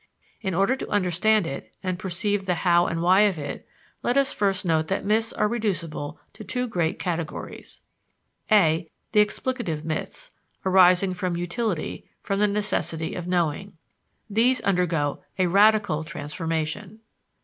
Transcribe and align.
In 0.41 0.55
order 0.55 0.75
to 0.77 0.89
understand 0.89 1.45
it 1.45 1.71
and 1.83 1.99
perceive 1.99 2.47
the 2.47 2.55
how 2.55 2.87
and 2.87 3.03
why 3.03 3.21
of 3.21 3.37
it, 3.37 3.67
let 4.01 4.17
us 4.17 4.33
first 4.33 4.65
note 4.65 4.87
that 4.87 5.05
myths 5.05 5.31
are 5.33 5.47
reducible 5.47 6.19
to 6.33 6.43
two 6.43 6.65
great 6.67 6.97
categories: 6.97 7.81
a. 8.51 8.89
The 9.11 9.23
explicative 9.23 9.83
myths, 9.83 10.31
arising 10.65 11.13
from 11.13 11.37
utility, 11.37 12.09
from 12.23 12.39
the 12.39 12.47
necessity 12.47 13.13
of 13.13 13.27
knowing. 13.27 13.77
_These 14.33 14.59
undergo 14.63 15.21
a 15.37 15.45
radical 15.45 16.03
transformation. 16.03 17.01